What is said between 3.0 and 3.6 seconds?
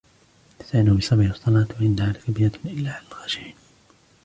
الخاشعين